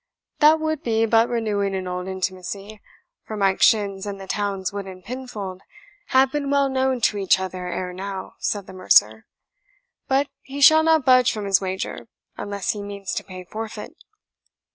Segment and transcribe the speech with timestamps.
[0.39, 2.81] "That would be but renewing an old intimacy,
[3.27, 5.61] for Mike's shins and the town's wooden pinfold
[6.07, 9.27] have been well known to each other ere now," said the mercer;
[10.07, 13.95] "but he shall not budge from his wager, unless he means to pay forfeit."